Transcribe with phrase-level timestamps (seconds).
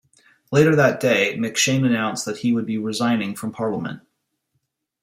[0.51, 4.01] Later that day, MacShane announced that he would be resigning from Parliament.